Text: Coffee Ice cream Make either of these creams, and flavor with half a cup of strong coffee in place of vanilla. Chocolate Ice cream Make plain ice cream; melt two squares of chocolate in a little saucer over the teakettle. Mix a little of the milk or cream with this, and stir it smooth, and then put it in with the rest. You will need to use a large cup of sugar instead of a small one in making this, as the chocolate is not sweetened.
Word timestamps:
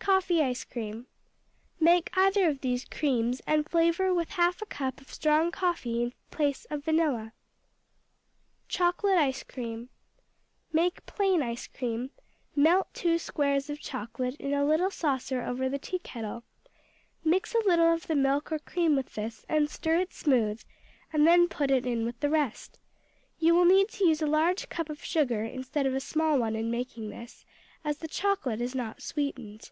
Coffee 0.00 0.42
Ice 0.42 0.64
cream 0.64 1.06
Make 1.78 2.10
either 2.14 2.48
of 2.48 2.62
these 2.62 2.84
creams, 2.84 3.40
and 3.46 3.68
flavor 3.68 4.12
with 4.12 4.30
half 4.30 4.60
a 4.60 4.66
cup 4.66 5.00
of 5.00 5.12
strong 5.12 5.52
coffee 5.52 6.02
in 6.02 6.12
place 6.32 6.64
of 6.64 6.82
vanilla. 6.84 7.32
Chocolate 8.66 9.16
Ice 9.18 9.44
cream 9.44 9.88
Make 10.72 11.06
plain 11.06 11.42
ice 11.42 11.68
cream; 11.68 12.10
melt 12.56 12.92
two 12.92 13.18
squares 13.20 13.70
of 13.70 13.78
chocolate 13.78 14.34
in 14.38 14.52
a 14.52 14.64
little 14.64 14.90
saucer 14.90 15.42
over 15.42 15.68
the 15.68 15.78
teakettle. 15.78 16.42
Mix 17.22 17.54
a 17.54 17.58
little 17.58 17.92
of 17.92 18.08
the 18.08 18.16
milk 18.16 18.50
or 18.50 18.58
cream 18.58 18.96
with 18.96 19.14
this, 19.14 19.46
and 19.48 19.70
stir 19.70 19.98
it 20.00 20.12
smooth, 20.12 20.60
and 21.12 21.24
then 21.24 21.46
put 21.46 21.70
it 21.70 21.86
in 21.86 22.04
with 22.04 22.18
the 22.18 22.30
rest. 22.30 22.80
You 23.38 23.54
will 23.54 23.64
need 23.64 23.88
to 23.90 24.04
use 24.06 24.20
a 24.20 24.26
large 24.26 24.68
cup 24.68 24.90
of 24.90 25.04
sugar 25.04 25.44
instead 25.44 25.86
of 25.86 25.94
a 25.94 26.00
small 26.00 26.36
one 26.36 26.56
in 26.56 26.68
making 26.68 27.10
this, 27.10 27.44
as 27.84 27.98
the 27.98 28.08
chocolate 28.08 28.60
is 28.60 28.74
not 28.74 29.02
sweetened. 29.02 29.70